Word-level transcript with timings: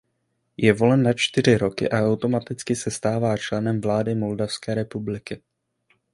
Je 0.57 0.73
volen 0.73 0.99
na 1.03 1.13
čtyři 1.13 1.57
roky 1.57 1.89
a 1.89 1.99
automaticky 2.09 2.75
se 2.75 2.91
stává 2.91 3.37
členem 3.37 3.81
vlády 3.81 4.15
Moldavské 4.15 4.75
republiky. 4.75 5.41